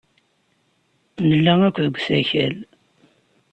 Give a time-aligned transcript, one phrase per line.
[1.27, 2.55] Nella akk deg usakal.